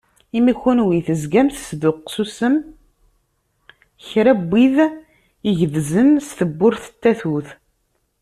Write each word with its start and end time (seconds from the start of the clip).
Imi 0.37 0.53
kunwi 0.59 0.97
tezgam 1.07 1.47
tesduqsusem 1.53 2.55
kra 4.07 4.33
n 4.35 4.39
wid 4.49 4.77
igedzen 5.49 6.09
s 6.27 6.29
tewwurt 6.37 6.85
n 6.93 6.95
tatut. 7.01 7.47